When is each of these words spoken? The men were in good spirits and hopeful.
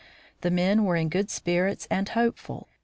The 0.41 0.49
men 0.49 0.83
were 0.83 0.95
in 0.95 1.09
good 1.09 1.29
spirits 1.29 1.87
and 1.91 2.09
hopeful. 2.09 2.67